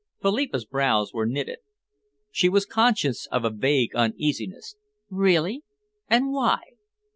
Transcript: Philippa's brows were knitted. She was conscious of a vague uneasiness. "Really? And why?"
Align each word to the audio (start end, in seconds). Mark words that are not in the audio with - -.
Philippa's 0.19 0.65
brows 0.65 1.13
were 1.13 1.27
knitted. 1.27 1.59
She 2.31 2.49
was 2.49 2.65
conscious 2.65 3.27
of 3.27 3.45
a 3.45 3.51
vague 3.51 3.93
uneasiness. 3.93 4.75
"Really? 5.11 5.61
And 6.09 6.31
why?" 6.31 6.61